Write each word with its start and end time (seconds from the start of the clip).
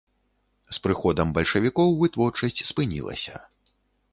З 0.77 0.79
прыходам 0.85 1.27
бальшавікоў 1.35 1.93
вытворчасць 2.01 2.65
спынілася. 2.71 3.35